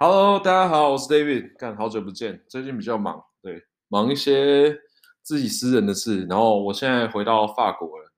[0.00, 4.78] Hello，大家好，我是 David，干好久不见，最近比较忙，对，忙一些
[5.24, 8.12] 自己私人的事，然后我现在回到法国了，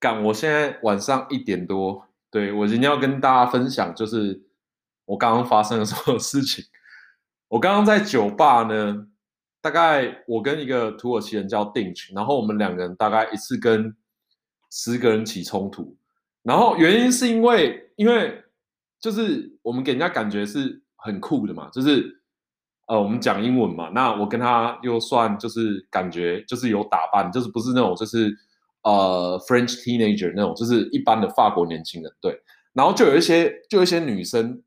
[0.00, 4.42] 干，我现在晚上一点多，对，我今天要跟大家分享，就是
[5.04, 6.64] 我刚刚发生了什么事情。
[7.46, 9.06] 我刚刚在酒吧呢，
[9.60, 13.96] 大概我跟一个土耳其人叫 Dinch，然后我们两个人大概一次跟
[14.68, 15.96] 十个人起冲突，
[16.42, 18.42] 然后原因是因为，因为。
[19.02, 22.22] 就是我们给人家感觉是很酷的嘛，就是
[22.86, 28.32] 呃，我们讲英文嘛，那我跟他又算就是感觉就是有打扮，就是不是那种就是
[28.84, 32.40] 呃 French teenager 那种，就是一般的法国年轻人，对。
[32.72, 34.62] 然后就有一些就有一些女生，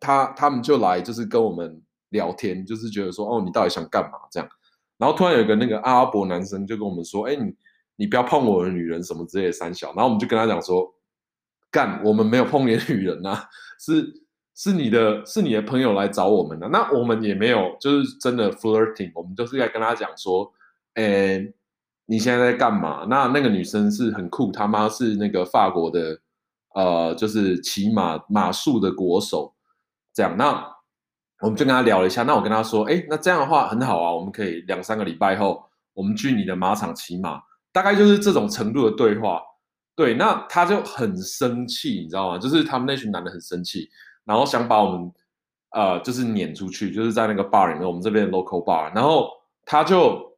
[0.00, 4.48] 她她们就来就是跟我们聊天，就是觉得说哦，你到底想干嘛这样？
[4.98, 7.54] 然后突然有一个那个阿拉伯男生就跟我们说，哎，你
[7.94, 10.92] 你不要碰我的女人什么之类的三小，然后我们就跟他讲说。
[11.70, 13.48] 干，我们没有碰你的女人、啊，
[13.78, 14.22] 是
[14.54, 16.68] 是你的，是你的朋友来找我们的。
[16.68, 20.50] 那我们也没有，就是真的 flirting，我们就是在跟他讲说，
[20.94, 21.52] 诶，
[22.06, 23.06] 你现在在干嘛？
[23.10, 26.18] 那那个女生是很酷，他妈是那个法国的，
[26.74, 29.54] 呃，就是骑马马术的国手，
[30.14, 30.34] 这样。
[30.38, 30.74] 那
[31.42, 32.22] 我们就跟他聊了一下。
[32.22, 39.42] 那我跟他说，诶，那这样的话很好啊，我们可以两三个礼拜后，我们去你的马场骑马，大概就是这种程度的对话。
[39.96, 42.38] 对，那他就很生气，你知道吗？
[42.38, 43.88] 就是他们那群男的很生气，
[44.26, 45.10] 然后想把我们，
[45.70, 49.30] 呃，就是撵出去，就是在那个 bar 里面，我们这边的 local bar，然后
[49.64, 50.36] 他就，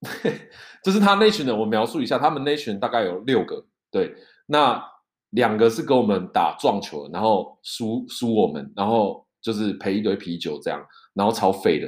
[0.82, 4.14] 就是他那群人，我描述一下，他们那群人大概有六个，对，
[4.46, 4.82] 那
[5.30, 11.86] 两个是跟我们打撞球，然后输输我们，然后就是赔一堆啤酒这样，然后超废的。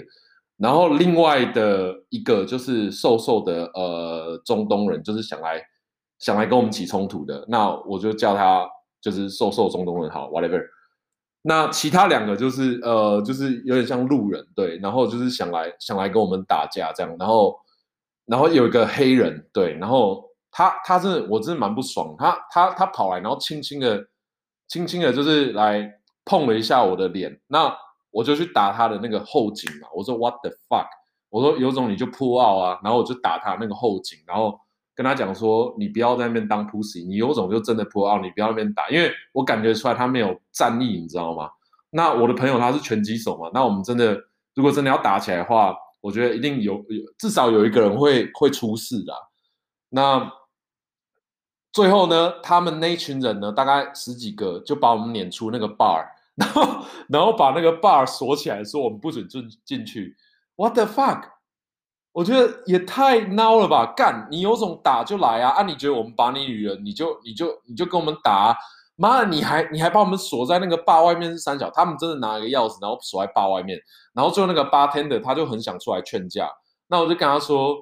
[0.59, 5.65] 然后另外的一个就是瘦瘦的，呃，中东人，就是想来。
[6.21, 8.69] 想来跟我们起冲突的，那我就叫他
[9.01, 10.63] 就是瘦瘦中东人好，whatever。
[11.43, 17.59] 那其他两个就是呃，就是有点像路人，对，然后就是想来想来跟我们打架这样，然后
[18.27, 24.07] 然后有一个黑人，对，然后他他真的我真的蛮不爽，他他他跑来，然后轻轻的
[24.69, 25.91] 轻轻的，就是来
[26.27, 27.75] 碰了一下我的脸，那
[28.11, 30.89] 我就去打他的那个后颈嘛，我说 what the fuck，
[31.31, 34.61] 我说有种你就 pull out 啊，然后我就打他那个后颈，然后。
[34.95, 41.51] 跟他讲说，你不要在那边当 pussy，你有种就真的 pull out，你不要在那边打，因为我感觉出来他没有战力，你知道吗？
[41.91, 44.17] 那我的朋友他是拳击手嘛，那我们真的
[44.55, 49.13] 如果真的要打起来的话，我觉得一定有有至少有一个人会会出事的。
[49.89, 50.31] 那
[51.73, 60.17] 最后呢，他们那一群人呢，大概十几个就把我们撵出那个 bar，然后然后把那个 bar 锁起来，说我们不准进进去。
[60.57, 61.25] What the fuck？
[62.21, 63.95] 我觉得也太孬了吧！
[63.97, 65.53] 干，你有种打就来啊！
[65.53, 68.55] 啊，你觉得我们把你女人，你就你就你就跟我们打？
[68.97, 73.81] 妈的，你还你还把我们锁在那个坝外面是三小，他们真的拿一个钥匙，然后锁在坝外面，
[74.13, 76.47] 然后最后那个 bartender 他就很想出来劝架，
[76.89, 77.75] 那我就跟他说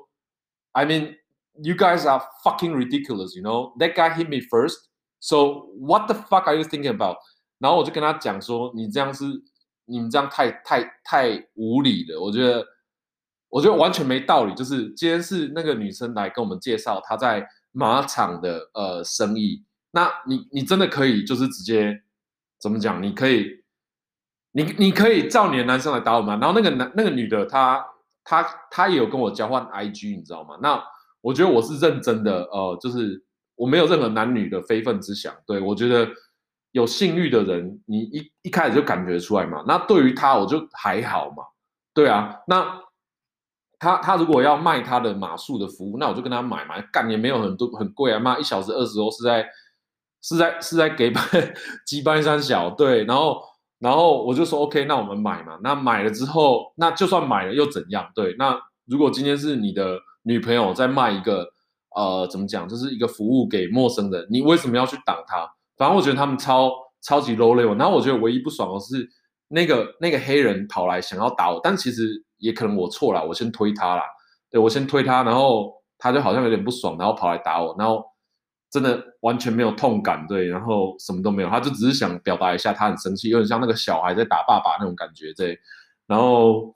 [0.70, 1.16] ，I mean
[1.54, 4.76] you guys are fucking ridiculous, you know that guy hit me first,
[5.18, 7.16] so what the fuck are you thinking about？
[7.58, 9.24] 然后我就跟他讲说，你这样是
[9.86, 12.64] 你们这样太太太无理了，我觉得。
[13.50, 22.02] 我觉得完全没道理，就是今天是那个女生来跟我们介绍她在马场的呃生意，那你你真的可以就是直接
[22.60, 23.02] 怎么讲？
[23.02, 23.46] 你可以，
[24.52, 27.82] 你你可以叫你的男生来打我们，然后那个男那个女的她
[28.22, 30.58] 她她也有跟我交换 IG，你知道吗？
[30.60, 30.84] 那
[31.22, 36.06] 我觉得我是认真的，呃，就是我没有任何男女的非分之想，对，我觉得
[36.72, 39.64] 有性欲的人，你一一开始就感觉出来嘛。
[39.66, 41.44] 那对于他我就还好嘛，
[41.94, 42.82] 对啊，那。
[43.80, 49.46] 他他如果要卖他的马术的服务，那我就跟他买嘛，干也没有很多很贵啊，妈一小时二十欧是在
[50.20, 51.24] 是在是在给班
[51.86, 53.40] 鸡班三小对，然后
[53.78, 58.10] 然后我就说 OK，那我们买嘛，那买了之后，那就算买了又怎样？
[58.16, 61.46] 对，那如果今天是你的女朋友在卖一个
[61.94, 65.48] 呃怎么讲，就是一个服务给陌生人，你为什么要去挡他？
[65.76, 69.08] 反正我觉得他们超超级 low level，然后我觉得唯一不爽的是
[69.46, 72.24] 那个那个黑人跑来想要打我，但其实。
[72.38, 74.02] 也可能我错了，我先推他了，
[74.50, 78.04] 对，我先推他，然后他就好像有点不爽，然后跑来打我，然后
[78.70, 85.58] 真的完全没有痛感，对，然后什么都没有，他就只是想表达一下他很生气，有点像那个小孩在打爸爸那种感觉，对，
[86.06, 86.74] 然后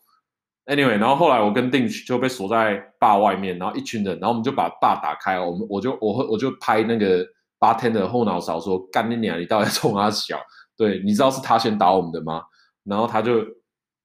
[0.67, 7.25] anyway，然后后来我跟定就被锁在坝外面，然后一群人，然后我们就把坝打开，我们我就我会我就拍那个
[7.59, 10.39] 八天的后脑勺说干你娘，你到底冲他小？
[10.77, 12.43] 对，你知道是他先打我们的吗？
[12.85, 13.45] 然后他就。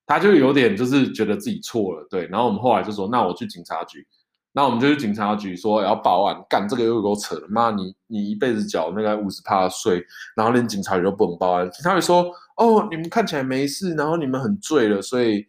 [0.07, 4.07] 他就有点就是觉得自己错了，对，然后我们后来就说，那我去警察局，
[4.53, 10.01] 那我们就去警察局说要报案，干这个又给我扯了，妈你你一辈子缴那个五十趴的税，
[10.35, 15.45] 然后连警察局都不能报案，警察局说哦你们看起来没事，然后你们很醉了，所以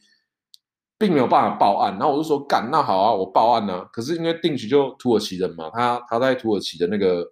[0.99, 1.93] 并没有办法报案。
[1.93, 3.89] 然后我就说干那好啊，我报案啊。
[3.93, 7.25] 可是因为定局就土耳其人嘛，他他在土耳其的那个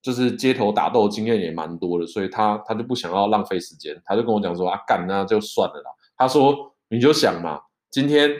[0.00, 5.90] 就是街头打斗经验也蛮多的，所以他他就不想要浪费时间，他就跟我讲说啊干那就算了啦。
[6.16, 8.30] 他说你就想嘛，今天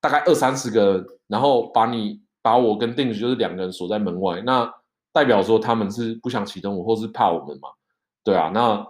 [0.00, 1.06] 大概二三十个人。
[1.26, 4.70] 然后把你把我跟定局就是两个人锁在门外，那
[5.10, 7.70] 代表说他们是不想启动我，或是怕我们嘛？
[8.22, 8.86] 对啊，那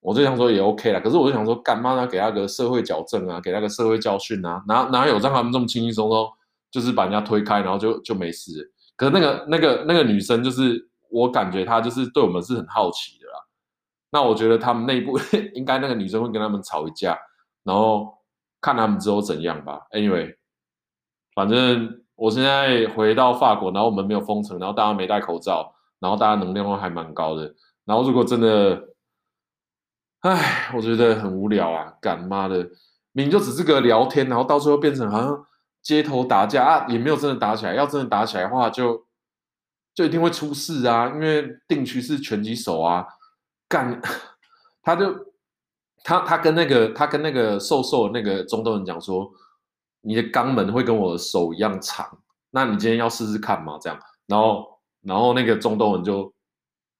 [0.00, 0.98] 我就想说也 OK 啦。
[0.98, 2.06] 可是我就想说，干嘛呢？
[2.06, 4.64] 给他个社会矫正啊，给他个社会教训啊？
[4.66, 6.26] 哪哪有让他们这么轻轻松松，
[6.70, 8.72] 就是把人家推开，然后就就没事？
[8.96, 13.38] 可是那个那个那个女生，就是我感觉她就是对我们是很好奇的啦。
[14.10, 15.18] 那我觉得他们内部
[15.52, 17.18] 应该那个女生会跟他们吵一架，
[17.62, 18.10] 然后
[18.64, 19.82] 看他们之后怎样吧。
[19.90, 20.36] Anyway。
[21.34, 27.52] 反正我现在回到法国，然后我们没有封城，然后大家没戴口罩，然后大家能量都还蛮高的。
[27.84, 28.80] 然后如果真的，
[30.20, 31.92] 唉，我觉得很无聊啊！
[32.00, 32.58] 干妈的，
[33.10, 35.44] 明明就只是个聊天，然后到最后变成好像
[35.82, 37.74] 街头打架啊，也没有真的打起来。
[37.74, 39.04] 要真的打起来的话就，
[39.92, 41.08] 就一定会出事啊！
[41.08, 43.04] 因为定区是拳击手啊，
[43.68, 44.00] 干，
[44.84, 45.12] 他就
[46.04, 49.28] 他他跟那个他跟那个瘦瘦的那个中东人讲说。
[50.06, 52.06] 你的肛门会跟我的手一样长，
[52.50, 53.78] 那你今天要试试看吗？
[53.80, 54.66] 这样，然后，
[55.00, 56.30] 然后那个中东人就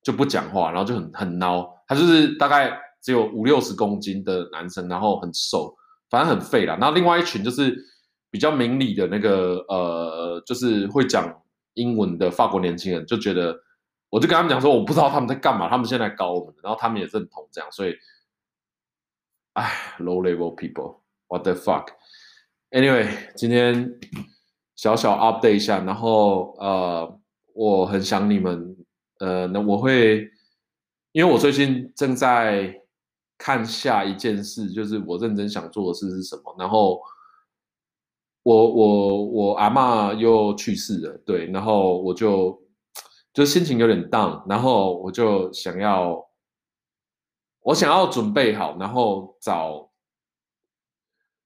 [0.03, 1.69] 就不讲话，然后就很很孬。
[1.87, 5.77] 他就是大概只有五六十公斤的男生，然后很瘦，
[6.09, 6.79] 反正很废啦。
[6.81, 7.77] 然后另外一群就是
[8.31, 11.31] 比较明理的那个呃，就是会讲
[11.75, 13.55] 英文的法国年轻人，就觉得，
[14.09, 17.95] 我就跟他们讲说，我不知道他们在干嘛，他们现在搞我们，然后他们也认同这样，所以，
[19.55, 21.89] 哎，low level people，what the fuck。
[22.71, 23.99] Anyway，今天
[24.75, 27.21] 小小 update 一下，然后呃，
[27.55, 28.77] 我很想你们，
[29.21, 30.29] 呃，那我会，
[31.13, 32.83] 因为我最近正在
[33.39, 36.57] 看下一件事，就是我认真想做的事是什么。
[36.59, 37.01] 然后
[38.43, 42.61] 我我我阿嬷又去世了，对，然后我就
[43.33, 46.21] 就心情有点 down，然后我就想要，
[47.65, 49.91] 我想要准备好，然后找。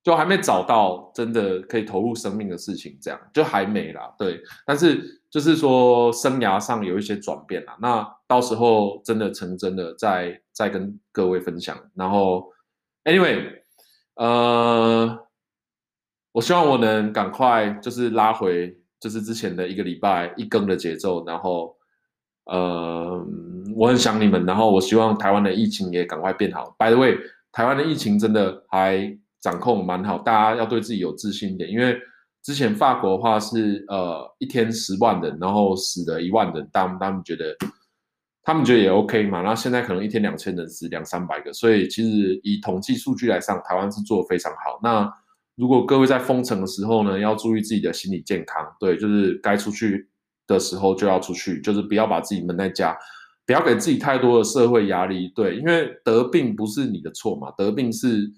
[0.01, 4.15] 就还没找到真的可以投入生命的事情，这样就还没啦。
[4.17, 7.77] 对，但是就是说生涯上有一些转变啦。
[7.79, 11.77] 那到时候真的成真的再再跟各位分享。
[11.95, 12.51] 然后
[13.05, 13.61] ，anyway，
[14.15, 15.29] 呃，
[16.33, 21.23] 我希望我能赶快就是拉回就是之前的一个礼拜一更的节奏。
[21.27, 21.77] 然后，
[22.45, 23.27] 呃，
[23.79, 24.45] 我很想你们。
[24.45, 26.75] 然后，我希望台湾的疫情也赶快变好。
[26.79, 27.17] By the way，
[27.53, 29.19] 台湾的疫情真的还。
[29.41, 31.71] 掌控蛮好，大家要对自己有自信一点。
[31.71, 31.97] 因为
[32.43, 37.57] 之前法国的话是呃一天十万人，然后死了一万人，他们他们觉得
[38.43, 39.41] 他们觉得也 OK 嘛。
[39.41, 44.81] 然后现在可能一天两千人死两三百个，所以其实以统计数据来上，台湾是做得非常好。
[44.83, 45.09] 那
[45.55, 50.09] 如果各位在封城的时候呢，要注意自己的心理健康，对，就是该出去
[50.49, 52.99] 的时候就要出去，就是不要把自己闷在家，
[53.49, 58.31] 不要给自己太多的社会压力，对，因为得病不是你的错嘛，得病是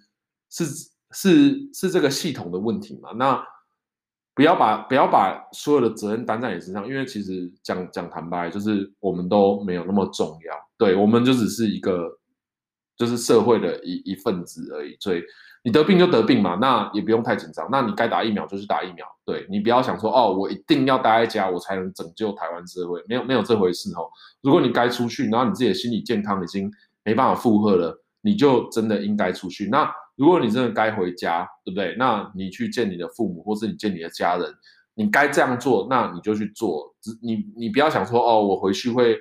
[0.48, 0.88] 是。
[1.12, 3.10] 是是这个系统的问题嘛？
[3.16, 3.44] 那
[4.32, 12.16] 不要把不要把所有的责任担在你身上，因为其实讲讲坦白，就是我们都没有那么重要，对，我们就只是一个
[13.00, 14.94] 就是社会的一一份子而已。
[15.00, 15.22] 所以
[15.64, 17.66] 你得病就得病嘛，那也不用太紧张。
[17.72, 24.04] 那你该打疫苗就去打疫苗，对，你不要想说哦，我一定要待在家，我才能拯救台湾社会，没有没有这回事哦。
[24.42, 26.70] 如果你该出去，然后你自己的心理健康已经
[27.02, 29.68] 没办法负荷了，你就真的应该出去。
[29.70, 31.96] 那如果你真的该回家，对不对？
[31.98, 34.46] 那你去见你的父母，或是你见你的家人，
[34.94, 36.94] 你该这样做，那你就去做。
[37.22, 39.18] 你你不要想说哦，我回去会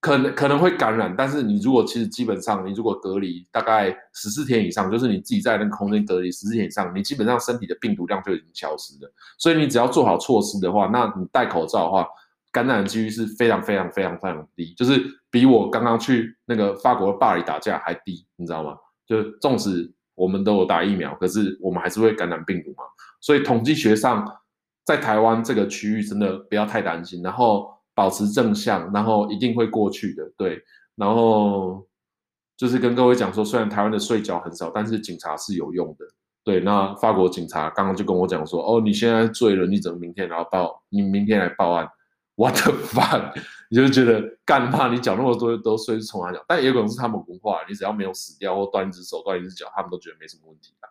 [0.00, 9.12] 可能可能会感染，但是你如果其实基本上，你如果隔离大概十四天以上，就是你自己在那个空间隔离十四天以上，你基本上身体的病毒量就已经消失了。
[9.38, 12.06] 所以你只要做好措施的话，那你戴口罩的话，
[12.52, 18.76] 感染的几率是非常非常非常非常低，就是比我刚刚去那个法国的巴黎打架还低，你知道吗？
[19.06, 19.92] 就是纵使。
[20.16, 22.82] 我们都有打疫苗，可是我们还是会感染病毒嘛。
[23.20, 24.26] 所以统计学上，
[24.82, 30.30] 在台湾这个区域真的不要太担心，然后保持正向，然后一定会过去的。
[30.36, 30.62] 对，
[30.96, 31.84] 然后
[32.54, 36.04] 就是跟各位讲说，虽然台湾的税缴很少，但是警察是有用的。
[36.44, 40.84] 对，那法国警察刚刚就跟我讲说，哦，你现在醉了，你怎么明天然后报？
[40.90, 41.88] 你明天来报案
[42.36, 43.32] ？What the fuck？
[43.70, 44.92] 你就觉得干嘛？
[44.92, 46.44] 你缴那么多都税是从哪缴？
[46.46, 50.86] 但也有可能是他们文化，你只要没有死掉或断一只手断一只脚，他们都觉得没什么问题啊。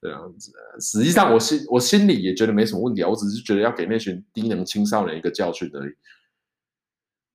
[0.00, 5.92] 这样子，实际上我心我心里也觉得没什么问题啊，我只是觉得要给那群低能青少年一个教训而已。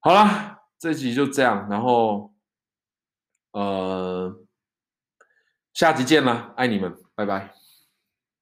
[0.05, 2.33] 好啦，这集就这样，然后，
[3.51, 4.35] 呃，
[5.73, 7.62] 下集见啦，爱你们，拜拜。